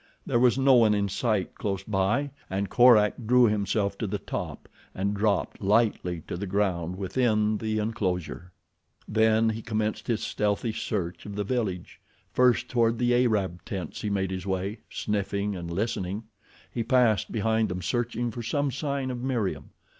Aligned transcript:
There 0.25 0.39
was 0.39 0.57
no 0.57 0.73
one 0.73 0.95
in 0.95 1.09
sight 1.09 1.53
close 1.53 1.83
by, 1.83 2.31
and 2.49 2.71
Korak 2.71 3.13
drew 3.27 3.45
himself 3.45 3.99
to 3.99 4.07
the 4.07 4.17
top 4.17 4.67
and 4.95 5.13
dropped 5.13 5.61
lightly 5.61 6.23
to 6.27 6.35
the 6.37 6.47
ground 6.47 6.95
within 6.97 7.59
the 7.59 7.77
enclosure. 7.77 8.51
Then 9.07 9.49
he 9.51 9.61
commenced 9.61 10.07
his 10.07 10.23
stealthy 10.23 10.73
search 10.73 11.27
of 11.27 11.35
the 11.35 11.43
village. 11.43 12.01
First 12.33 12.67
toward 12.67 12.97
the 12.97 13.13
Arab 13.13 13.63
tents 13.63 14.01
he 14.01 14.09
made 14.09 14.31
his 14.31 14.47
way, 14.47 14.79
sniffing 14.89 15.55
and 15.55 15.69
listening. 15.69 16.23
He 16.71 16.81
passed 16.81 17.31
behind 17.31 17.69
them 17.69 17.83
searching 17.83 18.31
for 18.31 18.41
some 18.41 18.71
sign 18.71 19.11
of 19.11 19.19
Meriem. 19.21 19.69